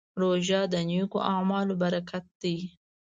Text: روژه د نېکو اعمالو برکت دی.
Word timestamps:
روژه 0.21 0.61
د 0.73 0.75
نېکو 0.89 1.19
اعمالو 1.33 1.73
برکت 1.83 2.25
دی. 2.41 2.55